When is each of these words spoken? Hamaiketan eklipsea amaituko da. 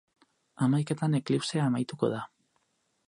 Hamaiketan 0.65 1.17
eklipsea 1.19 1.67
amaituko 1.73 2.13
da. 2.15 2.23